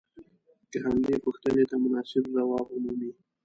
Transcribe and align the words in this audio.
که 0.71 0.77
همدې 0.85 1.15
پوښتنې 1.25 1.63
ته 1.69 1.75
مناسب 1.83 2.23
ځواب 2.35 2.65
ومومئ. 2.69 3.11